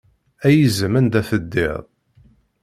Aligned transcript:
Ay 0.47 0.57
izem 0.65 0.93
anda 0.99 1.21
teddiḍ. 1.29 1.81